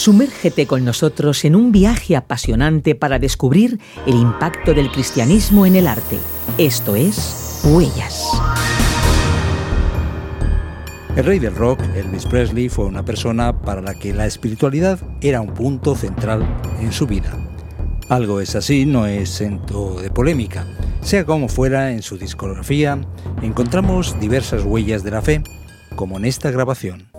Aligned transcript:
Sumérgete 0.00 0.66
con 0.66 0.82
nosotros 0.82 1.44
en 1.44 1.54
un 1.54 1.72
viaje 1.72 2.16
apasionante 2.16 2.94
para 2.94 3.18
descubrir 3.18 3.78
el 4.06 4.14
impacto 4.14 4.72
del 4.72 4.90
cristianismo 4.90 5.66
en 5.66 5.76
el 5.76 5.86
arte. 5.86 6.18
Esto 6.56 6.96
es 6.96 7.60
Huellas. 7.64 8.24
El 11.16 11.22
rey 11.26 11.38
del 11.38 11.54
rock, 11.54 11.82
Elvis 11.94 12.24
Presley, 12.24 12.70
fue 12.70 12.86
una 12.86 13.04
persona 13.04 13.60
para 13.60 13.82
la 13.82 13.92
que 13.92 14.14
la 14.14 14.24
espiritualidad 14.24 14.98
era 15.20 15.42
un 15.42 15.52
punto 15.52 15.94
central 15.94 16.48
en 16.80 16.92
su 16.92 17.06
vida. 17.06 17.36
Algo 18.08 18.40
es 18.40 18.56
así, 18.56 18.86
no 18.86 19.04
es 19.04 19.28
centro 19.28 20.00
de 20.00 20.08
polémica. 20.08 20.66
Sea 21.02 21.26
como 21.26 21.46
fuera, 21.46 21.92
en 21.92 22.00
su 22.00 22.16
discografía 22.16 22.98
encontramos 23.42 24.18
diversas 24.18 24.64
huellas 24.64 25.04
de 25.04 25.10
la 25.10 25.20
fe, 25.20 25.42
como 25.94 26.16
en 26.16 26.24
esta 26.24 26.50
grabación. 26.50 27.10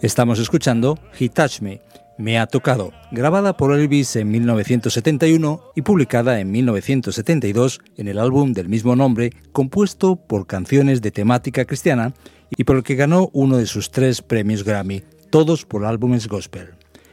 Estamos 0.00 0.38
escuchando 0.38 0.98
He 1.18 1.28
Touched 1.28 1.60
Me, 1.60 1.80
Me 2.18 2.38
ha 2.38 2.46
tocado, 2.46 2.92
grabada 3.10 3.58
por 3.58 3.78
Elvis 3.78 4.16
en 4.16 4.30
1971 4.30 5.60
y 5.74 5.82
publicada 5.82 6.40
en 6.40 6.50
1972 6.50 7.80
en 7.98 8.08
el 8.08 8.18
álbum 8.18 8.54
del 8.54 8.70
mismo 8.70 8.96
nombre, 8.96 9.34
compuesto 9.52 10.16
por 10.16 10.46
canciones 10.46 11.02
de 11.02 11.10
temática 11.10 11.66
cristiana 11.66 12.14
y 12.56 12.64
por 12.64 12.76
el 12.76 12.84
que 12.84 12.94
ganó 12.94 13.28
uno 13.34 13.58
de 13.58 13.66
sus 13.66 13.90
tres 13.90 14.22
premios 14.22 14.64
Grammy, 14.64 15.02
todos 15.28 15.66
por 15.66 15.84
álbumes 15.84 16.26
gospel. 16.26 16.70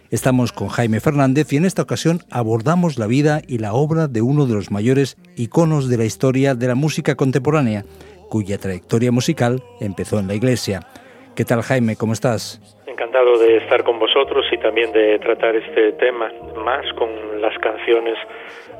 Estamos 0.09 0.54
con 0.54 0.70
Jaime 0.70 1.02
Fernández 1.02 1.52
y 1.52 1.58
en 1.58 1.66
esta 1.66 1.81
ocasión 1.81 2.24
abordamos 2.30 2.98
la 2.98 3.08
vida 3.08 3.42
y 3.46 3.58
la 3.58 3.74
obra 3.74 4.08
de 4.08 4.22
uno 4.22 4.46
de 4.46 4.54
los 4.54 4.72
mayores 4.72 5.18
iconos 5.36 5.90
de 5.90 5.98
la 5.98 6.06
historia 6.06 6.56
de 6.56 6.68
la 6.68 6.76
música 6.76 7.16
contemporánea, 7.16 7.84
cuya 8.30 8.58
trayectoria 8.58 9.12
musical 9.12 9.62
empezó 9.81 10.20
en 10.20 10.28
la 10.28 10.36
iglesia. 10.36 10.88
¿Qué 11.36 11.44
tal 11.44 11.62
Jaime? 11.62 11.98
¿Cómo 11.98 12.14
estás? 12.14 12.62
Encantado 13.04 13.38
de 13.38 13.58
estar 13.58 13.84
con 13.84 14.00
vosotros 14.00 14.46
y 14.50 14.58
también 14.59 14.94
de 14.94 15.20
tratar 15.20 15.54
este 15.58 15.92
tema 15.94 16.32
más 16.56 16.86
con 16.94 17.09
las 17.42 17.54
canciones 17.59 18.18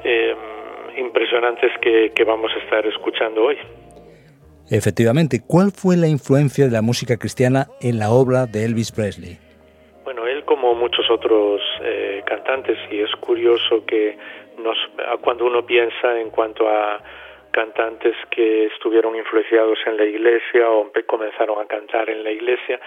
eh, 0.06 0.34
impresionantes 0.96 1.70
que, 1.82 2.14
que 2.16 2.24
vamos 2.24 2.50
a 2.56 2.60
estar 2.64 2.86
escuchando 2.86 3.44
hoy. 3.44 3.58
Efectivamente, 4.72 5.42
¿cuál 5.46 5.72
fue 5.72 5.98
la 5.98 6.08
influencia 6.08 6.64
de 6.64 6.72
la 6.72 6.82
música 6.82 7.18
cristiana 7.18 7.68
en 7.82 8.00
la 8.00 8.12
obra 8.12 8.46
de 8.46 8.64
Elvis 8.64 8.94
Presley? 8.94 9.40
Bueno, 10.06 10.26
él 10.26 10.46
como 10.46 10.74
muchos 10.74 11.06
otros 11.12 11.60
eh, 11.84 12.24
cantantes, 12.26 12.78
y 12.92 13.02
es 13.02 13.12
curioso 13.20 13.86
que 13.86 14.18
nos, 14.58 14.78
cuando 15.20 15.44
uno 15.44 15.66
piensa 15.66 16.18
en 16.18 16.30
cuanto 16.30 16.70
a 16.70 17.04
cantantes 17.54 18.16
que 18.32 18.66
estuvieron 18.66 19.16
influenciados 19.16 19.78
en 19.86 19.96
la 19.96 20.06
iglesia 20.06 20.70
o 20.70 20.92
comenzaron 21.06 21.62
a 21.62 21.68
cantar 21.68 22.10
en 22.10 22.24
la 22.24 22.32
iglesia, 22.32 22.80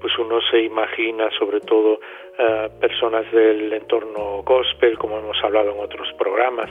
pues 0.00 0.16
uno 0.18 0.40
se 0.50 0.60
imagina 0.60 1.28
sobre 1.38 1.60
todo 1.60 2.00
eh, 2.38 2.68
personas 2.80 3.30
del 3.32 3.72
entorno 3.72 4.42
gospel, 4.44 4.96
como 4.96 5.18
hemos 5.18 5.36
hablado 5.42 5.72
en 5.72 5.80
otros 5.80 6.08
programas, 6.16 6.70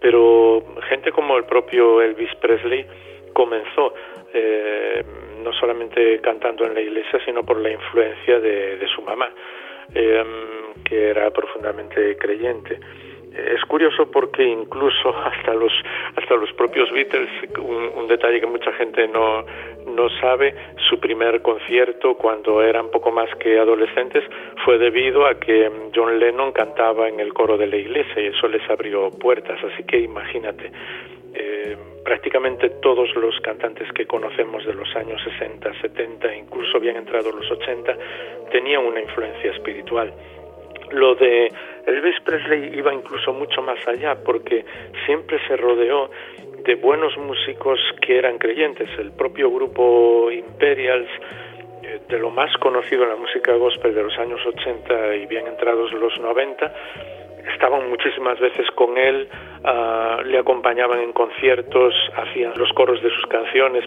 pero 0.00 0.62
gente 0.88 1.10
como 1.10 1.36
el 1.36 1.44
propio 1.44 2.00
Elvis 2.00 2.34
Presley 2.40 2.86
comenzó 3.32 3.92
eh, 4.32 5.04
no 5.42 5.52
solamente 5.54 6.20
cantando 6.20 6.64
en 6.64 6.74
la 6.74 6.80
iglesia, 6.80 7.18
sino 7.24 7.42
por 7.42 7.58
la 7.58 7.70
influencia 7.70 8.38
de, 8.38 8.86
su 8.94 9.02
mamá, 9.02 9.28
eh, 9.92 10.24
que 10.84 11.08
era 11.10 11.30
profundamente 11.30 12.16
creyente 12.16 12.78
es 13.36 13.64
curioso 13.66 14.10
porque 14.10 14.42
incluso 14.44 15.14
hasta 15.24 15.54
los 15.54 15.72
hasta 16.16 16.34
los 16.36 16.52
propios 16.52 16.90
Beatles 16.90 17.28
un, 17.58 18.06
detalle 18.06 18.40
que 18.40 18.46
mucha 18.46 18.72
gente 18.72 19.08
no 19.08 19.44
no 19.86 20.08
sabe 20.20 20.54
su 20.88 21.00
primer 21.00 21.42
concierto 21.42 22.14
cuando 22.14 22.62
eran 22.62 22.88
poco 22.90 23.10
más 23.10 23.28
que 23.36 23.58
adolescentes 23.58 24.24
fue 24.64 24.78
debido 24.78 25.26
a 25.26 25.34
que 25.40 25.70
John 25.94 26.18
Lennon 26.18 26.52
cantaba 26.52 27.08
en 27.08 27.18
el 27.18 27.34
coro 27.34 27.56
de 27.56 27.66
la 27.66 27.76
iglesia 27.76 28.22
y 28.22 28.26
eso 28.26 28.46
les 28.48 28.68
abrió 28.70 29.10
puertas 29.10 29.58
así 29.64 29.82
que 29.84 29.98
imagínate 29.98 30.70
eh, 31.34 31.76
prácticamente 32.02 32.70
todos 32.80 33.14
los 33.16 33.38
cantantes 33.40 33.92
que 33.92 34.06
conocemos 34.06 34.64
de 34.64 34.72
los 34.72 34.88
años 34.94 35.20
60, 35.22 35.80
70, 35.82 36.34
incluso 36.34 36.78
bien 36.78 36.96
entrados 36.96 37.34
los 37.34 37.50
80, 37.50 37.94
tenían 38.52 38.86
una 38.86 39.00
influencia 39.00 39.50
espiritual. 39.50 40.14
Lo 40.90 41.14
de 41.14 41.50
Elvis 41.86 42.20
Presley 42.24 42.78
iba 42.78 42.92
incluso 42.94 43.32
mucho 43.32 43.62
más 43.62 43.78
allá 43.86 44.16
porque 44.24 44.64
siempre 45.04 45.38
se 45.46 45.56
rodeó 45.56 46.10
de 46.64 46.74
buenos 46.74 47.16
músicos 47.16 47.78
que 48.00 48.18
eran 48.18 48.38
creyentes. 48.38 48.88
El 48.98 49.12
propio 49.12 49.50
grupo 49.50 50.30
Imperials, 50.30 51.08
eh, 51.82 52.00
de 52.08 52.18
lo 52.18 52.30
más 52.30 52.52
conocido 52.58 53.04
en 53.04 53.10
la 53.10 53.16
música 53.16 53.54
gospel 53.54 53.94
de 53.94 54.02
los 54.02 54.18
años 54.18 54.40
80 54.44 55.16
y 55.16 55.26
bien 55.26 55.46
entrados 55.46 55.92
los 55.92 56.18
90, 56.20 56.72
estaban 57.54 57.88
muchísimas 57.88 58.38
veces 58.40 58.68
con 58.74 58.98
él, 58.98 59.28
ah, 59.64 60.20
le 60.24 60.38
acompañaban 60.38 61.00
en 61.00 61.12
conciertos, 61.12 61.94
hacían 62.16 62.52
los 62.56 62.72
coros 62.72 63.02
de 63.02 63.10
sus 63.10 63.26
canciones 63.26 63.84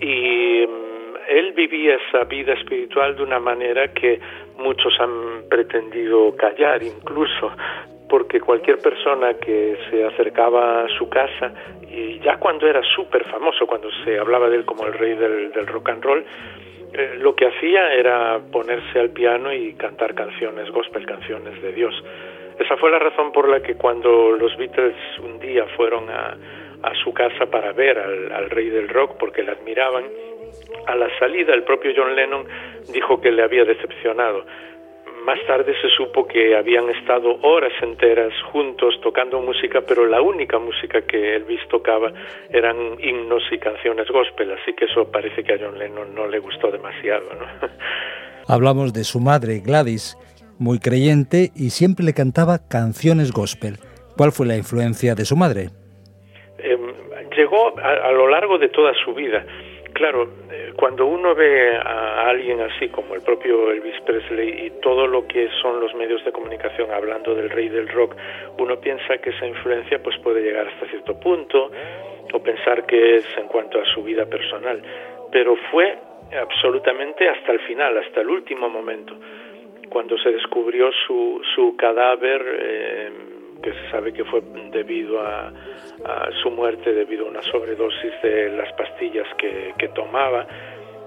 y 0.00 0.66
mm, 0.66 0.89
él 1.30 1.52
vivía 1.52 1.94
esa 1.94 2.24
vida 2.24 2.54
espiritual 2.54 3.14
de 3.14 3.22
una 3.22 3.38
manera 3.38 3.88
que 3.94 4.18
muchos 4.58 4.92
han 4.98 5.48
pretendido 5.48 6.34
callar 6.36 6.82
incluso, 6.82 7.52
porque 8.08 8.40
cualquier 8.40 8.78
persona 8.78 9.34
que 9.34 9.78
se 9.88 10.04
acercaba 10.04 10.82
a 10.84 10.88
su 10.98 11.08
casa, 11.08 11.52
y 11.88 12.18
ya 12.18 12.36
cuando 12.38 12.66
era 12.66 12.82
súper 12.96 13.24
famoso, 13.26 13.64
cuando 13.66 13.88
se 14.04 14.18
hablaba 14.18 14.50
de 14.50 14.56
él 14.56 14.64
como 14.64 14.86
el 14.86 14.92
rey 14.92 15.14
del, 15.14 15.66
rock 15.68 15.90
and 15.90 16.02
roll, 16.02 16.24
eh, 16.92 17.14
lo 17.18 17.36
que 17.36 17.46
hacía 17.46 17.94
era 17.94 18.40
ponerse 18.50 18.98
al 18.98 19.10
piano 19.10 19.52
y 19.52 19.74
cantar 19.74 20.16
canciones, 20.16 20.68
gospel, 20.72 21.06
canciones 21.06 21.62
de 21.62 21.72
Dios. 21.72 21.94
Esa 22.58 22.76
fue 22.76 22.90
la 22.90 22.98
razón 22.98 23.30
por 23.30 23.48
la 23.48 23.62
que 23.62 23.76
cuando 23.76 24.32
los 24.32 24.56
Beatles 24.56 24.96
un 25.22 25.38
día 25.38 25.64
fueron 25.76 26.10
a, 26.10 26.36
su 27.04 27.12
casa 27.12 27.46
para 27.46 27.72
ver 27.72 27.98
al, 27.98 28.32
al 28.32 28.50
rey 28.50 28.68
del 28.70 28.88
rock, 28.88 29.16
porque 29.18 29.42
le 29.42 29.52
admiraban, 29.52 30.04
a 30.86 30.94
la 30.94 31.08
salida, 31.18 31.54
el 31.54 31.64
propio 31.64 31.92
John 31.96 32.14
Lennon 32.14 32.46
dijo 32.92 33.20
que 33.20 33.30
le 33.30 33.42
había 33.42 33.64
decepcionado. 33.64 34.44
Más 35.24 35.38
tarde 35.46 35.74
se 35.82 35.88
supo 35.90 36.26
que 36.26 36.56
habían 36.56 36.88
estado 36.88 37.38
horas 37.42 37.72
enteras 37.82 38.32
juntos 38.50 38.98
tocando 39.02 39.40
música, 39.40 39.82
pero 39.86 40.06
la 40.06 40.22
única 40.22 40.58
música 40.58 41.02
que 41.02 41.36
Elvis 41.36 41.60
tocaba 41.68 42.10
eran 42.48 42.96
himnos 42.98 43.42
y 43.52 43.58
canciones 43.58 44.08
gospel, 44.08 44.50
así 44.52 44.72
que 44.72 44.86
eso 44.86 45.10
parece 45.12 45.44
que 45.44 45.52
a 45.54 45.58
John 45.60 45.78
Lennon 45.78 46.14
no 46.14 46.26
le 46.26 46.38
gustó 46.38 46.70
demasiado. 46.70 47.26
Hablamos 48.48 48.94
de 48.94 49.04
su 49.04 49.20
madre, 49.20 49.60
Gladys, 49.60 50.16
muy 50.58 50.78
creyente 50.78 51.50
y 51.54 51.70
siempre 51.70 52.04
le 52.04 52.14
cantaba 52.14 52.58
canciones 52.68 53.30
gospel. 53.30 53.76
¿Cuál 54.16 54.32
fue 54.32 54.46
la 54.46 54.56
influencia 54.56 55.14
de 55.14 55.24
su 55.26 55.36
madre? 55.36 55.68
Em, 56.58 56.94
llegó 57.36 57.78
a 57.78 58.10
lo 58.12 58.26
largo 58.26 58.58
de 58.58 58.68
toda 58.70 58.92
su 59.04 59.14
vida 59.14 59.44
Claro, 60.00 60.30
eh, 60.50 60.72
cuando 60.76 61.04
uno 61.04 61.34
ve 61.34 61.76
a 61.76 62.26
alguien 62.26 62.58
así 62.62 62.88
como 62.88 63.14
el 63.14 63.20
propio 63.20 63.70
Elvis 63.70 64.00
Presley 64.00 64.64
y 64.64 64.70
todo 64.80 65.06
lo 65.06 65.26
que 65.26 65.50
son 65.60 65.78
los 65.78 65.94
medios 65.94 66.24
de 66.24 66.32
comunicación 66.32 66.90
hablando 66.90 67.34
del 67.34 67.50
rey 67.50 67.68
del 67.68 67.86
rock, 67.86 68.16
uno 68.58 68.80
piensa 68.80 69.18
que 69.18 69.28
esa 69.28 69.46
influencia 69.46 70.02
pues 70.02 70.16
puede 70.20 70.40
llegar 70.40 70.68
hasta 70.68 70.86
cierto 70.86 71.20
punto 71.20 71.70
o 72.32 72.42
pensar 72.42 72.86
que 72.86 73.16
es 73.16 73.26
en 73.36 73.46
cuanto 73.46 73.78
a 73.78 73.84
su 73.92 74.02
vida 74.02 74.24
personal, 74.24 74.80
pero 75.30 75.54
fue 75.70 75.98
absolutamente 76.34 77.28
hasta 77.28 77.52
el 77.52 77.60
final, 77.60 77.98
hasta 77.98 78.22
el 78.22 78.30
último 78.30 78.70
momento, 78.70 79.14
cuando 79.90 80.16
se 80.16 80.30
descubrió 80.32 80.90
su, 81.06 81.42
su 81.54 81.76
cadáver. 81.76 82.42
Eh, 82.58 83.29
que 83.62 83.72
se 83.72 83.90
sabe 83.90 84.12
que 84.12 84.24
fue 84.24 84.42
debido 84.70 85.20
a, 85.20 85.52
su 86.42 86.50
muerte, 86.50 86.94
debido 86.94 87.26
a 87.26 87.28
una 87.28 87.42
sobredosis 87.42 88.12
de 88.22 88.48
las 88.50 88.72
pastillas 88.72 89.26
que, 89.36 89.88
tomaba. 89.94 90.46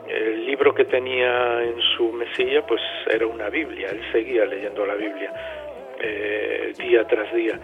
El 0.07 0.45
libro 0.45 0.73
que 0.73 0.85
tenía 0.85 1.63
en 1.63 1.79
su 1.95 2.11
mesilla, 2.11 2.65
pues 2.65 2.81
era 3.11 3.25
una 3.25 3.49
Biblia, 3.49 3.89
él 3.89 4.01
seguía 4.11 4.45
leyendo 4.45 4.85
la 4.85 4.95
Biblia 4.95 5.33
eh, 5.99 6.73
día 6.77 7.05
tras 7.05 7.33
día. 7.33 7.59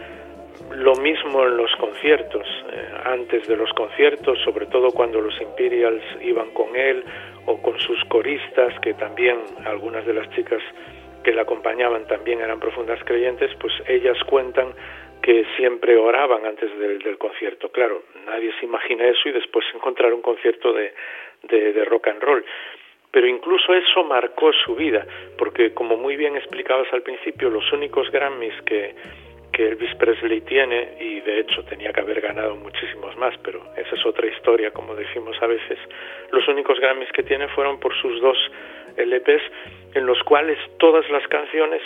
Lo 0.71 0.95
mismo 0.95 1.43
en 1.45 1.57
los 1.57 1.71
conciertos, 1.75 2.47
eh, 2.71 2.87
antes 3.05 3.47
de 3.47 3.55
los 3.55 3.71
conciertos, 3.73 4.39
sobre 4.43 4.65
todo 4.67 4.91
cuando 4.91 5.21
los 5.21 5.39
Imperials 5.41 6.03
iban 6.21 6.49
con 6.51 6.75
él 6.75 7.03
o 7.45 7.61
con 7.61 7.77
sus 7.79 8.03
coristas, 8.05 8.73
que 8.81 8.93
también 8.95 9.37
algunas 9.65 10.05
de 10.05 10.13
las 10.13 10.29
chicas 10.31 10.61
que 11.23 11.33
la 11.33 11.43
acompañaban 11.43 12.07
también 12.07 12.41
eran 12.41 12.59
profundas 12.59 12.99
creyentes, 13.03 13.51
pues 13.59 13.73
ellas 13.87 14.17
cuentan 14.25 14.73
que 15.21 15.45
siempre 15.57 15.97
oraban 15.97 16.45
antes 16.45 16.77
del, 16.79 16.99
del, 16.99 17.17
concierto. 17.17 17.69
Claro, 17.69 18.03
nadie 18.25 18.51
se 18.59 18.65
imagina 18.65 19.05
eso 19.05 19.27
y 19.27 19.31
después 19.33 19.65
encontrar 19.73 20.13
un 20.13 20.21
concierto 20.21 20.73
de, 20.73 20.93
de, 21.43 21.73
de 21.73 21.85
rock 21.85 22.07
and 22.07 22.21
roll 22.21 22.45
pero 23.11 23.27
incluso 23.27 23.73
eso 23.73 24.03
marcó 24.03 24.51
su 24.53 24.75
vida, 24.75 25.05
porque 25.37 25.73
como 25.73 25.97
muy 25.97 26.15
bien 26.15 26.35
explicabas 26.35 26.91
al 26.93 27.01
principio, 27.01 27.49
los 27.49 27.71
únicos 27.71 28.11
Grammys 28.11 28.53
que, 28.65 28.93
que 29.51 29.67
Elvis 29.67 29.95
Presley 29.95 30.41
tiene, 30.41 30.95
y 30.99 31.19
de 31.21 31.39
hecho 31.39 31.63
tenía 31.63 31.91
que 31.91 32.01
haber 32.01 32.21
ganado 32.21 32.55
muchísimos 32.55 33.17
más, 33.17 33.35
pero 33.43 33.63
esa 33.75 33.95
es 33.95 34.05
otra 34.05 34.27
historia, 34.27 34.71
como 34.71 34.95
decimos 34.95 35.35
a 35.41 35.47
veces, 35.47 35.79
los 36.31 36.47
únicos 36.47 36.79
Grammys 36.79 37.11
que 37.11 37.23
tiene 37.23 37.47
fueron 37.49 37.79
por 37.79 37.95
sus 37.99 38.21
dos 38.21 38.37
LPs, 38.97 39.41
en 39.95 40.05
los 40.05 40.21
cuales 40.23 40.57
todas 40.77 41.09
las 41.09 41.25
canciones 41.27 41.81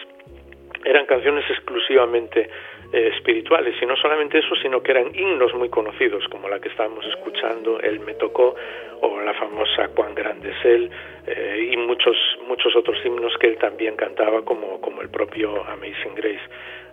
eran 0.85 1.05
canciones 1.05 1.45
exclusivamente 1.49 2.49
eh, 2.91 3.11
espirituales. 3.15 3.75
Y 3.81 3.85
no 3.85 3.95
solamente 3.95 4.39
eso 4.39 4.55
sino 4.61 4.81
que 4.81 4.91
eran 4.91 5.15
himnos 5.15 5.53
muy 5.55 5.69
conocidos 5.69 6.27
como 6.29 6.49
la 6.49 6.59
que 6.59 6.69
estábamos 6.69 7.05
escuchando 7.05 7.79
Él 7.79 7.99
me 8.01 8.13
tocó 8.13 8.55
o 9.01 9.19
la 9.21 9.33
famosa 9.33 9.89
Cuán 9.89 10.15
grande 10.15 10.51
es 10.51 10.65
él 10.65 10.89
eh, 11.27 11.69
y 11.71 11.77
muchos 11.77 12.15
muchos 12.47 12.75
otros 12.75 12.97
himnos 13.03 13.33
que 13.37 13.47
él 13.47 13.57
también 13.57 13.95
cantaba 13.95 14.43
como 14.43 14.79
como 14.79 15.01
el 15.01 15.09
propio 15.09 15.63
Amazing 15.67 16.15
Grace. 16.15 16.43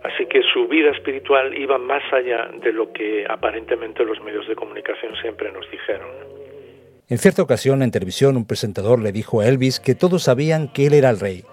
Así 0.03 0.25
que 0.25 0.41
su 0.41 0.67
vida 0.67 0.89
espiritual 0.91 1.55
iba 1.55 1.77
más 1.77 2.03
allá 2.11 2.49
de 2.51 2.73
lo 2.73 2.91
que 2.91 3.25
aparentemente 3.29 4.03
los 4.03 4.19
medios 4.21 4.47
de 4.47 4.55
comunicación 4.55 5.15
siempre 5.21 5.51
nos 5.51 5.69
dijeron 5.69 6.40
en 7.11 7.17
cierta 7.17 7.41
ocasión 7.41 7.83
en 7.83 7.91
televisión 7.91 8.37
un 8.37 8.45
presentador 8.45 9.01
le 9.01 9.11
dijo 9.11 9.41
a 9.41 9.47
Elvis 9.47 9.81
que 9.81 9.95
todos 9.95 10.23
sabían 10.23 10.69
que 10.69 10.87
él 10.87 10.93
era 10.93 11.09
el 11.09 11.19
rey 11.19 11.43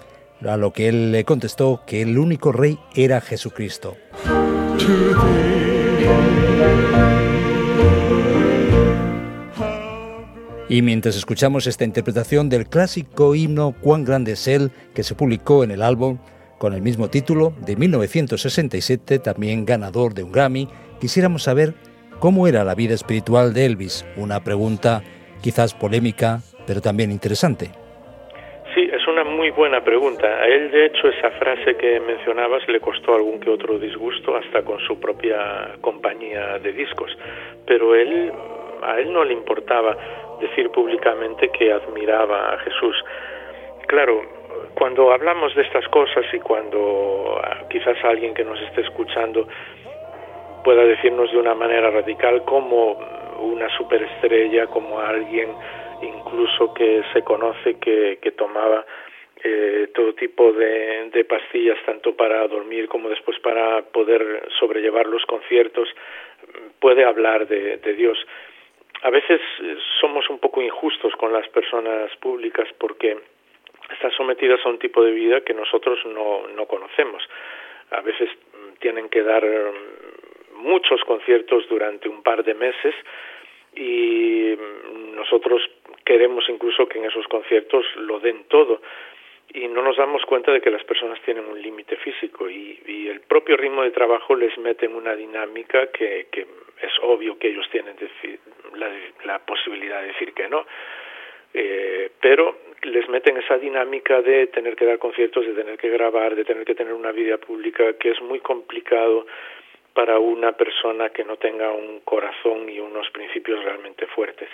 a 0.47 0.57
lo 0.57 0.73
que 0.73 0.89
él 0.89 1.11
le 1.11 1.25
contestó 1.25 1.83
que 1.85 2.01
el 2.01 2.17
único 2.17 2.53
rey 2.53 2.79
era 2.95 3.21
Jesucristo. 3.21 3.97
Y 10.69 10.83
mientras 10.83 11.17
escuchamos 11.17 11.67
esta 11.67 11.83
interpretación 11.83 12.49
del 12.49 12.69
clásico 12.69 13.35
himno 13.35 13.75
Cuán 13.81 14.05
grande 14.05 14.33
es 14.33 14.47
él, 14.47 14.71
que 14.95 15.03
se 15.03 15.17
publicó 15.17 15.65
en 15.65 15.73
el 15.73 15.83
álbum 15.83 16.19
con 16.59 16.73
el 16.73 16.83
mismo 16.83 17.11
título 17.11 17.53
de 17.67 17.75
1967, 17.75 19.19
también 19.19 19.67
ganador 19.67 20.15
de 20.15 20.23
un 20.23 20.31
Grammy, 20.31 20.69
quisiéramos 21.01 21.43
saber 21.43 21.75
cómo 22.21 22.47
era 22.47 22.63
la 22.63 22.77
vida 22.77 22.95
espiritual 22.95 23.55
de 23.55 23.67
Elvis, 23.67 24.05
una 24.17 24.45
pregunta 24.45 25.03
quizás 25.43 25.75
polémica, 25.75 26.39
pero 26.67 26.81
también 26.81 27.11
interesante. 27.11 27.71
Sí, 28.75 28.89
es 28.93 29.07
una 29.09 29.25
muy 29.25 29.51
buena 29.51 29.83
pregunta. 29.83 30.27
A 30.27 30.47
él, 30.47 30.71
de 30.71 30.87
hecho, 30.87 31.09
esa 31.09 31.31
frase 31.33 31.77
que 31.77 31.99
mencionabas 32.01 32.67
le 32.69 32.81
costó 32.81 33.15
algún 33.15 33.41
que 33.41 33.51
otro 33.51 33.79
disgusto 33.79 34.37
hasta 34.37 34.63
con 34.63 34.79
su 34.81 35.01
propia 35.01 35.71
compañía 35.81 36.59
de 36.59 36.73
discos. 36.73 37.11
Pero 37.67 37.95
él, 37.95 38.31
a 38.83 39.01
él 39.01 39.13
no 39.13 39.25
le 39.25 39.33
importaba 39.33 39.97
decir 40.41 40.71
públicamente 40.71 41.51
que 41.51 41.73
admiraba 41.73 42.55
a 42.55 42.59
Jesús. 42.59 42.97
Claro, 43.87 44.23
cuando 44.75 45.13
hablamos 45.13 45.55
de 45.55 45.63
estas 45.63 45.87
cosas 45.89 46.25
y 46.33 46.39
cuando 46.39 47.41
ah, 47.43 47.65
quizás 47.69 47.97
alguien 48.05 48.35
que 48.35 48.45
nos 48.45 48.61
esté 48.61 48.83
escuchando 48.83 49.49
pueda 50.63 50.85
decirnos 50.85 51.31
de 51.33 51.39
una 51.39 51.55
manera 51.55 51.91
radical 51.91 52.45
como 52.45 52.99
una 53.39 53.69
superestrella, 53.77 54.67
como 54.67 55.01
alguien 55.01 55.55
incluso 56.03 56.73
que 56.75 57.03
se 57.13 57.23
conoce 57.23 57.79
que, 57.79 58.19
que 58.21 58.33
tomaba 58.33 58.85
eh, 59.43 59.91
todo 59.95 60.15
tipo 60.15 60.53
de, 60.53 61.11
de, 61.11 61.25
pastillas, 61.25 61.79
tanto 61.85 62.17
para 62.17 62.47
dormir 62.49 62.89
como 62.89 63.09
después 63.09 63.39
para 63.41 63.83
poder 63.83 64.49
sobrellevar 64.59 65.07
los 65.07 65.25
conciertos, 65.27 65.89
puede 66.81 67.05
hablar 67.05 67.47
de, 67.47 67.79
de 67.79 67.95
Dios. 67.95 68.19
A 69.03 69.11
veces 69.11 69.41
eh, 69.63 69.77
somos 70.01 70.29
un 70.29 70.39
poco 70.39 70.61
injustos 70.61 71.15
con 71.17 71.33
las 71.33 71.49
personas 71.49 72.15
públicas 72.17 72.69
porque 72.79 73.17
están 73.93 74.11
sometidas 74.13 74.61
a 74.65 74.69
un 74.69 74.79
tipo 74.79 75.03
de 75.03 75.13
vida 75.13 75.41
que 75.43 75.55
nosotros 75.55 75.99
no, 76.07 76.49
no 76.49 76.67
conocemos. 76.67 77.23
A 77.91 78.01
veces 78.01 78.29
tienen 78.81 79.09
que 79.09 79.23
dar 79.23 79.45
muchos 80.59 81.03
conciertos 81.05 81.69
durante 81.69 82.09
un 82.09 82.23
par 82.23 82.45
de 82.45 82.55
meses 82.55 82.95
y 83.75 84.55
nosotros 85.15 85.63
queremos 86.05 86.49
incluso 86.49 86.89
que 86.89 86.99
en 86.99 87.07
esos 87.07 87.27
conciertos 87.29 87.85
lo 87.97 88.19
den 88.21 88.45
todo. 88.49 88.81
Y 89.55 89.67
no 89.67 89.83
nos 89.83 89.97
damos 89.97 90.25
cuenta 90.27 90.53
de 90.53 90.61
que 90.61 90.71
las 90.71 90.85
personas 90.85 91.21
tienen 91.23 91.47
un 91.47 91.61
límite 91.61 91.97
físico 91.97 92.51
y, 92.51 92.81
y, 92.87 93.09
el 93.09 93.21
propio 93.21 93.57
ritmo 93.57 93.83
de 93.83 93.93
trabajo 93.93 94.35
les 94.35 94.57
mete 94.59 94.87
en 94.87 94.95
una 94.95 95.17
dinámica 95.17 95.87
que, 95.87 96.27
que 96.31 96.43
es 96.83 96.93
obvio 97.03 97.39
que 97.39 97.49
ellos 97.49 97.67
tienen 97.71 97.97
la, 98.75 98.91
la, 99.25 99.39
posibilidad 99.39 100.03
de 100.03 100.09
decir 100.09 100.35
que 100.35 100.49
no, 100.49 100.67
eh, 101.55 102.11
pero 102.21 102.59
les 102.83 103.09
meten 103.09 103.39
esa 103.39 103.57
dinámica 103.57 104.21
de 104.21 104.49
tener 104.49 104.77
que 104.77 104.85
dar 104.85 104.99
conciertos, 104.99 105.47
de 105.47 105.55
tener 105.55 105.79
que 105.79 105.89
grabar, 105.89 106.35
de 106.35 106.45
tener 106.45 106.65
que 106.65 106.75
tener 106.75 106.93
una 106.93 107.13
vida 107.13 107.39
pública 107.39 107.95
que 107.95 108.11
es 108.11 108.21
muy 108.21 108.41
complicado 108.41 109.27
para 109.99 110.21
una 110.21 110.53
persona 110.53 111.09
que 111.09 111.25
no 111.25 111.39
tenga 111.39 111.73
un 111.73 111.99
corazón 112.05 112.69
y 112.69 112.79
unos 112.79 113.11
principios 113.11 113.65
realmente 113.65 114.07
fuertes. 114.07 114.49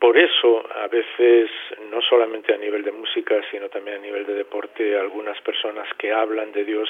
Por 0.00 0.18
eso, 0.18 0.64
a 0.74 0.88
veces, 0.88 1.48
no 1.92 2.02
solamente 2.02 2.52
a 2.52 2.56
nivel 2.56 2.82
de 2.82 2.90
música, 2.90 3.40
sino 3.52 3.68
también 3.68 3.98
a 3.98 4.00
nivel 4.00 4.26
de 4.26 4.34
deporte, 4.34 4.98
algunas 4.98 5.40
personas 5.42 5.86
que 5.96 6.12
hablan 6.12 6.50
de 6.50 6.64
Dios, 6.64 6.88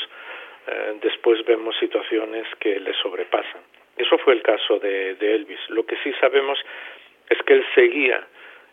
eh, 0.66 0.96
después 1.02 1.44
vemos 1.44 1.76
situaciones 1.78 2.46
que 2.58 2.80
les 2.80 2.96
sobrepasan. 2.96 3.60
Eso 3.98 4.16
fue 4.16 4.32
el 4.32 4.40
caso 4.40 4.78
de, 4.78 5.16
de 5.16 5.34
Elvis. 5.34 5.60
Lo 5.68 5.84
que 5.84 5.98
sí 6.02 6.10
sabemos 6.22 6.58
es 7.28 7.36
que 7.42 7.52
él 7.52 7.66
seguía 7.74 8.26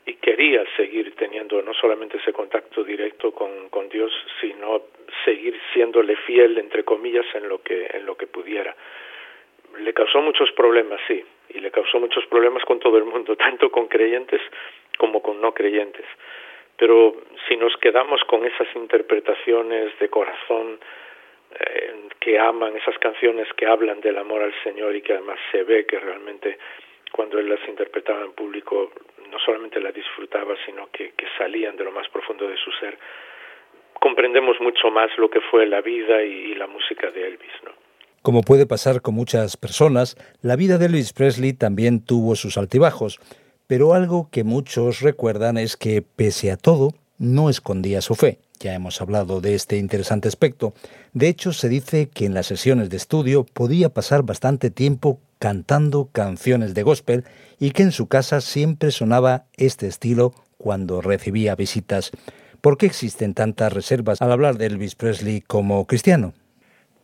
y 0.06 0.14
quería 0.16 0.64
seguir 0.76 1.16
teniendo 1.16 1.62
no 1.62 1.74
solamente 1.74 2.18
ese 2.18 2.32
contacto 2.32 2.84
directo 2.84 3.32
con, 3.32 3.70
con 3.70 3.90
Dios, 3.90 4.12
sino 4.40 4.84
seguir 5.24 5.60
siéndole 5.74 6.16
fiel, 6.18 6.58
entre 6.58 6.84
comillas, 6.84 7.26
en 7.34 7.50
lo 7.50 7.62
que, 7.62 7.90
en 7.92 8.06
lo 8.06 8.16
que 8.16 8.28
pudiera. 8.28 8.76
Le 9.80 9.94
causó 9.94 10.22
muchos 10.22 10.52
problemas, 10.52 11.02
sí, 11.08 11.24
y 11.50 11.60
le 11.60 11.72
causó 11.72 12.00
muchos 12.00 12.26
problemas 12.28 12.64
con 12.66 12.80
todo 12.80 12.98
el 12.98 13.06
mundo, 13.06 13.36
tanto 13.38 13.72
con 13.72 13.88
creyentes 13.88 14.42
como 14.98 15.22
con 15.22 15.42
no 15.42 15.54
creyentes. 15.54 16.06
Pero 16.78 17.16
si 17.48 17.56
nos 17.58 17.76
quedamos 17.78 18.22
con 18.26 18.46
esas 18.46 18.68
interpretaciones 18.76 19.98
de 19.98 20.10
corazón 20.10 20.80
eh, 21.60 21.94
que 22.20 22.38
aman, 22.38 22.76
esas 22.76 22.98
canciones 23.00 23.48
que 23.54 23.66
hablan 23.66 24.02
del 24.02 24.18
amor 24.18 24.44
al 24.44 24.54
Señor 24.64 24.96
y 24.96 25.02
que 25.02 25.14
además 25.14 25.40
se 25.52 25.64
ve 25.64 25.86
que 25.86 26.00
realmente 26.00 26.58
cuando 27.12 27.40
él 27.40 27.50
las 27.50 27.66
interpretaba 27.68 28.26
en 28.26 28.34
público 28.34 28.92
no 29.30 29.40
solamente 29.40 29.80
las 29.80 29.94
disfrutaba, 29.94 30.56
sino 30.66 30.90
que, 30.92 31.12
que 31.12 31.26
salían 31.38 31.76
de 31.76 31.84
lo 31.84 31.92
más 31.92 32.08
profundo 32.10 32.48
de 32.48 32.58
su 32.58 32.72
ser, 32.80 32.98
comprendemos 34.00 34.60
mucho 34.60 34.90
más 34.92 35.10
lo 35.18 35.30
que 35.30 35.42
fue 35.42 35.66
la 35.66 35.82
vida 35.82 36.24
y, 36.24 36.52
y 36.52 36.56
la 36.56 36.68
música 36.68 37.12
de 37.12 37.28
Elvis, 37.28 37.54
¿no? 37.64 37.72
Como 38.22 38.42
puede 38.42 38.66
pasar 38.66 39.02
con 39.02 39.14
muchas 39.14 39.56
personas, 39.56 40.16
la 40.42 40.56
vida 40.56 40.80
de 40.80 40.88
Elvis 40.88 41.14
Presley 41.14 41.54
también 41.54 42.04
tuvo 42.04 42.36
sus 42.36 42.58
altibajos, 42.58 43.20
pero 43.68 43.94
algo 43.94 44.30
que 44.32 44.44
muchos 44.44 45.02
recuerdan 45.02 45.58
es 45.58 45.78
que, 45.78 46.02
pese 46.02 46.52
a 46.52 46.58
todo, 46.58 46.90
no 47.20 47.50
escondía 47.50 48.02
su 48.02 48.16
fe. 48.16 48.40
Ya 48.60 48.74
hemos 48.74 49.02
hablado 49.02 49.42
de 49.42 49.54
este 49.54 49.78
interesante 49.78 50.28
aspecto. 50.28 50.74
De 51.14 51.28
hecho, 51.28 51.52
se 51.52 51.70
dice 51.70 52.10
que 52.10 52.26
en 52.26 52.34
las 52.34 52.48
sesiones 52.48 52.90
de 52.90 52.98
estudio 52.98 53.46
podía 53.46 53.90
pasar 53.90 54.24
bastante 54.24 54.72
tiempo 54.72 55.20
cantando 55.40 56.10
canciones 56.14 56.74
de 56.74 56.84
gospel 56.84 57.24
y 57.60 57.72
que 57.72 57.84
en 57.84 57.92
su 57.92 58.08
casa 58.08 58.42
siempre 58.42 58.92
sonaba 58.92 59.44
este 59.58 59.88
estilo 59.88 60.32
cuando 60.58 61.02
recibía 61.02 61.56
visitas. 61.56 62.12
¿Por 62.62 62.78
qué 62.78 62.86
existen 62.86 63.34
tantas 63.34 63.74
reservas 63.74 64.22
al 64.22 64.32
hablar 64.32 64.56
de 64.56 64.68
Elvis 64.68 64.96
Presley 64.96 65.42
como 65.42 65.86
cristiano? 65.86 66.34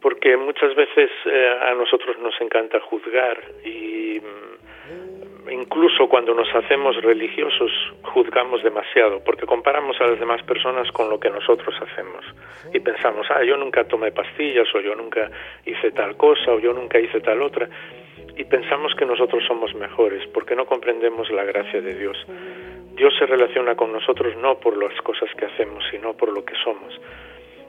porque 0.02 0.36
muchas 0.36 0.76
veces 0.76 1.10
eh, 1.26 1.58
a 1.62 1.74
nosotros 1.76 2.18
nos 2.20 2.34
encanta 2.42 2.80
juzgar 2.80 3.38
y 3.64 4.20
mm, 4.20 5.50
incluso 5.52 6.10
cuando 6.10 6.34
nos 6.34 6.54
hacemos 6.56 7.00
religiosos 7.02 7.72
juzgamos 8.04 8.64
demasiado 8.64 9.24
porque 9.24 9.46
comparamos 9.46 10.00
a 10.02 10.08
las 10.08 10.20
demás 10.20 10.42
personas 10.44 10.92
con 10.92 11.10
lo 11.10 11.20
que 11.20 11.30
nosotros 11.30 11.76
hacemos 11.82 12.26
y 12.74 12.80
pensamos, 12.80 13.28
ah, 13.30 13.44
yo 13.44 13.58
nunca 13.58 13.84
tomé 13.84 14.12
pastillas 14.12 14.68
o 14.74 14.82
yo 14.82 14.96
nunca 14.96 15.30
hice 15.66 15.92
tal 15.92 16.18
cosa 16.18 16.52
o 16.52 16.60
yo 16.60 16.74
nunca 16.74 17.00
hice 17.00 17.22
tal 17.22 17.42
otra 17.42 17.70
y 18.42 18.46
pensamos 18.46 18.96
que 18.96 19.06
nosotros 19.06 19.44
somos 19.48 19.76
mejores 19.76 20.28
porque 20.34 20.56
no 20.56 20.66
comprendemos 20.66 21.30
la 21.30 21.44
gracia 21.44 21.80
de 21.80 21.94
Dios. 21.94 22.18
Dios 22.96 23.14
se 23.20 23.28
relaciona 23.28 23.76
con 23.76 23.94
nosotros 23.94 24.36
no 24.38 24.60
por 24.60 24.76
las 24.82 25.00
cosas 25.04 25.30
que 25.38 25.46
hacemos, 25.46 25.84
sino 25.92 26.14
por 26.14 26.34
lo 26.34 26.44
que 26.44 26.56
somos. 26.64 27.00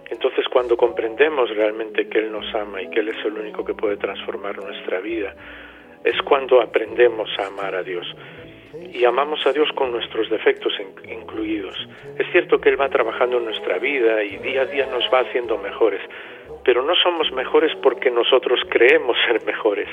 Entonces 0.08 0.46
cuando 0.48 0.74
comprendemos 0.78 1.50
realmente 1.50 2.08
que 2.08 2.20
Él 2.20 2.32
nos 2.32 2.54
ama 2.54 2.80
y 2.80 2.88
que 2.88 3.00
Él 3.00 3.10
es 3.10 3.22
el 3.22 3.34
único 3.34 3.66
que 3.66 3.74
puede 3.74 3.98
transformar 3.98 4.56
nuestra 4.56 5.00
vida, 5.00 5.34
es 6.04 6.16
cuando 6.22 6.62
aprendemos 6.62 7.28
a 7.38 7.48
amar 7.48 7.74
a 7.74 7.82
Dios. 7.82 8.06
Y 8.94 9.04
amamos 9.04 9.46
a 9.46 9.52
Dios 9.52 9.68
con 9.74 9.92
nuestros 9.92 10.30
defectos 10.30 10.72
incluidos. 11.04 11.76
Es 12.18 12.26
cierto 12.32 12.58
que 12.58 12.70
Él 12.70 12.80
va 12.80 12.88
trabajando 12.88 13.36
en 13.36 13.44
nuestra 13.44 13.78
vida 13.78 14.24
y 14.24 14.38
día 14.38 14.62
a 14.62 14.66
día 14.66 14.86
nos 14.86 15.04
va 15.12 15.20
haciendo 15.20 15.58
mejores, 15.58 16.00
pero 16.64 16.82
no 16.82 16.94
somos 17.02 17.30
mejores 17.32 17.72
porque 17.82 18.10
nosotros 18.10 18.58
creemos 18.70 19.18
ser 19.26 19.44
mejores, 19.44 19.88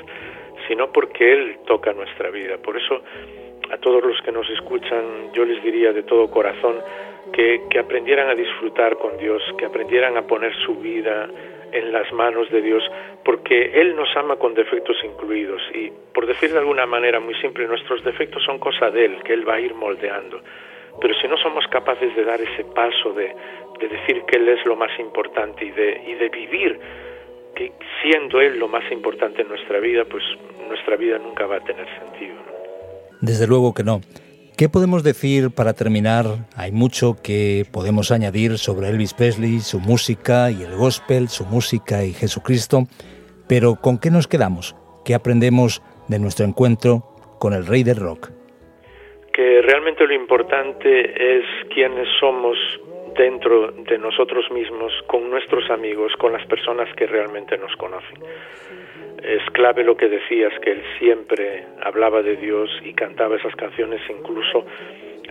sino 0.70 0.92
porque 0.92 1.34
Él 1.34 1.58
toca 1.66 1.92
nuestra 1.92 2.30
vida. 2.30 2.58
Por 2.60 2.78
eso 2.78 3.02
a 3.72 3.78
todos 3.78 4.04
los 4.04 4.22
que 4.22 4.32
nos 4.32 4.48
escuchan 4.52 5.34
yo 5.34 5.44
les 5.44 5.62
diría 5.64 5.92
de 5.92 6.04
todo 6.04 6.30
corazón 6.30 6.78
que, 7.34 7.64
que 7.70 7.80
aprendieran 7.80 8.30
a 8.30 8.36
disfrutar 8.36 8.98
con 8.98 9.18
Dios, 9.18 9.42
que 9.58 9.66
aprendieran 9.66 10.16
a 10.16 10.22
poner 10.28 10.56
su 10.66 10.76
vida 10.76 11.28
en 11.72 11.92
las 11.92 12.12
manos 12.14 12.50
de 12.50 12.62
Dios, 12.62 12.84
porque 13.26 13.82
Él 13.82 13.96
nos 13.96 14.16
ama 14.16 14.38
con 14.38 14.54
defectos 14.54 14.96
incluidos. 15.04 15.62
Y 15.74 15.92
por 16.14 16.28
decir 16.28 16.52
de 16.52 16.60
alguna 16.60 16.86
manera 16.86 17.20
muy 17.20 17.36
simple, 17.36 17.68
nuestros 17.68 18.04
defectos 18.04 18.44
son 18.44 18.60
cosa 18.60 18.92
de 18.92 19.06
Él, 19.06 19.24
que 19.24 19.34
Él 19.34 19.48
va 19.48 19.56
a 19.56 19.60
ir 19.60 19.74
moldeando. 19.74 20.40
Pero 21.02 21.14
si 21.16 21.28
no 21.28 21.38
somos 21.38 21.66
capaces 21.68 22.16
de 22.16 22.24
dar 22.24 22.40
ese 22.42 22.64
paso 22.76 23.14
de, 23.14 23.34
de 23.80 23.88
decir 23.88 24.24
que 24.24 24.38
Él 24.38 24.50
es 24.50 24.64
lo 24.66 24.76
más 24.76 24.92
importante 25.00 25.66
y 25.66 25.72
de, 25.72 26.02
y 26.08 26.14
de 26.14 26.30
vivir 26.30 26.80
que 27.60 27.74
siendo 28.02 28.40
Él 28.40 28.58
lo 28.58 28.70
más 28.70 28.90
importante 28.92 29.42
en 29.42 29.50
nuestra 29.50 29.80
vida, 29.80 30.06
pues 30.10 30.24
nuestra 30.68 30.96
vida 30.96 31.18
nunca 31.18 31.46
va 31.46 31.58
a 31.58 31.60
tener 31.60 31.86
sentido. 32.00 32.36
Desde 33.22 33.48
luego 33.48 33.74
que 33.74 33.84
no. 33.84 34.00
¿Qué 34.58 34.70
podemos 34.70 35.04
decir 35.04 35.52
para 35.52 35.74
terminar? 35.74 36.26
Hay 36.56 36.72
mucho 36.72 37.16
que 37.22 37.66
podemos 37.72 38.12
añadir 38.12 38.58
sobre 38.58 38.90
Elvis 38.90 39.14
Presley, 39.14 39.60
su 39.60 39.80
música 39.80 40.52
y 40.52 40.64
el 40.64 40.76
gospel, 40.76 41.28
su 41.28 41.46
música 41.46 42.04
y 42.04 42.14
Jesucristo, 42.14 42.84
pero 43.48 43.76
¿con 43.76 44.00
qué 44.00 44.10
nos 44.10 44.28
quedamos? 44.28 44.76
¿Qué 45.06 45.14
aprendemos 45.14 45.82
de 46.08 46.20
nuestro 46.20 46.46
encuentro 46.46 47.04
con 47.40 47.54
el 47.54 47.66
rey 47.66 47.84
del 47.84 47.98
rock? 47.98 48.32
Que 49.34 49.62
realmente 49.62 50.06
lo 50.06 50.14
importante 50.14 51.40
es 51.40 51.46
quiénes 51.74 52.08
somos 52.20 52.58
dentro 53.20 53.74
de 53.74 53.98
nosotros 53.98 54.50
mismos, 54.50 54.94
con 55.08 55.30
nuestros 55.30 55.70
amigos, 55.70 56.14
con 56.18 56.32
las 56.32 56.46
personas 56.46 56.88
que 56.96 57.06
realmente 57.06 57.58
nos 57.58 57.76
conocen. 57.76 58.18
Es 59.22 59.44
clave 59.52 59.84
lo 59.84 59.98
que 59.98 60.08
decías, 60.08 60.54
que 60.62 60.72
él 60.72 60.84
siempre 61.00 61.66
hablaba 61.82 62.22
de 62.22 62.38
Dios 62.38 62.70
y 62.82 62.94
cantaba 62.94 63.36
esas 63.36 63.54
canciones 63.58 64.00
incluso 64.10 64.66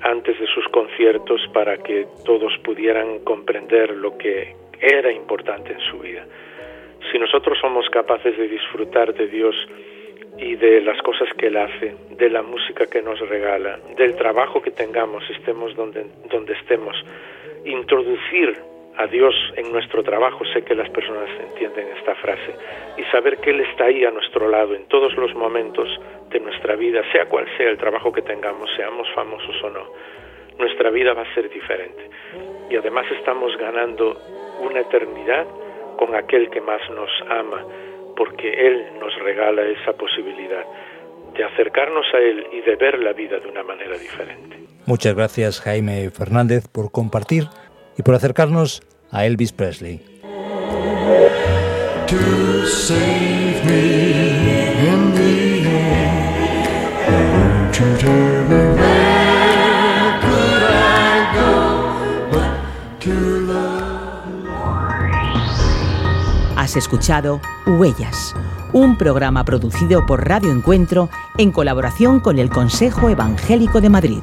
antes 0.03 0.39
de 0.39 0.47
sus 0.49 0.69
conciertos 0.69 1.41
para 1.55 1.79
que 1.79 2.07
todos 2.27 2.53
pudieran 2.59 3.21
comprender 3.21 3.97
lo 3.97 4.19
que 4.19 4.55
era 4.79 5.11
importante 5.11 5.73
en 5.73 5.81
su 5.81 5.99
vida. 5.99 6.27
Si 7.11 7.19
nosotros 7.19 7.57
somos 7.59 7.89
capaces 7.89 8.37
de 8.37 8.49
disfrutar 8.49 9.15
de 9.15 9.29
Dios 9.29 9.57
y 10.37 10.57
de 10.57 10.83
las 10.83 11.01
cosas 11.01 11.29
que 11.39 11.47
Él 11.47 11.57
hace, 11.57 11.97
de 12.11 12.29
la 12.29 12.43
música 12.43 12.87
que 12.87 13.01
nos 13.01 13.19
regala, 13.21 13.81
del 13.97 14.15
trabajo 14.15 14.61
que 14.61 14.73
tengamos, 14.73 15.25
estemos 15.31 15.75
donde, 15.75 16.05
donde 16.31 16.53
estemos, 16.53 16.95
introducir 17.71 18.57
a 18.97 19.07
Dios 19.07 19.35
en 19.55 19.71
nuestro 19.71 20.03
trabajo, 20.03 20.45
sé 20.53 20.63
que 20.65 20.75
las 20.75 20.91
personas 20.91 21.29
entienden 21.41 21.87
esta 21.97 22.17
frase, 22.17 22.55
y 22.97 23.05
saber 23.05 23.39
que 23.39 23.51
Él 23.51 23.61
está 23.61 23.85
ahí 23.85 24.05
a 24.05 24.11
nuestro 24.11 24.49
lado 24.49 24.75
en 24.75 24.87
todos 24.89 25.15
los 25.17 25.35
momentos 25.35 25.89
de 26.31 26.41
nuestra 26.41 26.75
vida, 26.75 27.03
sea 27.13 27.27
cual 27.27 27.47
sea 27.57 27.71
el 27.71 27.79
trabajo 27.79 28.13
que 28.13 28.23
tengamos, 28.23 28.69
seamos 28.77 29.09
famosos 29.15 29.63
o 29.63 29.71
no, 29.71 29.85
nuestra 30.59 30.91
vida 30.91 31.15
va 31.15 31.23
a 31.23 31.35
ser 31.35 31.49
diferente. 31.49 32.11
Y 32.71 32.77
además 32.77 33.07
estamos 33.13 33.57
ganando 33.57 34.17
una 34.61 34.81
eternidad 34.81 35.47
con 35.97 36.15
aquel 36.17 36.51
que 36.51 36.61
más 36.61 36.81
nos 36.91 37.11
ama, 37.29 37.65
porque 38.17 38.67
Él 38.67 38.85
nos 39.01 39.15
regala 39.21 39.63
esa 39.63 39.93
posibilidad 39.93 40.65
de 41.35 41.45
acercarnos 41.45 42.07
a 42.13 42.19
Él 42.19 42.47
y 42.53 42.61
de 42.63 42.75
ver 42.75 42.99
la 42.99 43.13
vida 43.13 43.39
de 43.39 43.49
una 43.49 43.63
manera 43.63 43.97
diferente. 43.97 44.68
Muchas 44.89 45.15
gracias 45.15 45.61
Jaime 45.61 46.09
Fernández 46.09 46.67
por 46.67 46.91
compartir 46.91 47.51
y 47.99 48.03
por 48.03 48.15
acercarnos 48.15 48.83
a 49.11 49.27
Elvis 49.27 49.53
Presley. 49.53 50.03
Has 66.57 66.77
escuchado 66.77 67.43
Huellas, 67.67 68.35
un 68.73 68.97
programa 68.97 69.45
producido 69.45 70.07
por 70.07 70.27
Radio 70.27 70.51
Encuentro 70.51 71.11
en 71.37 71.53
colaboración 71.53 72.21
con 72.21 72.39
el 72.39 72.49
Consejo 72.49 73.11
Evangélico 73.11 73.83
de 73.83 73.91
Madrid. 73.91 74.23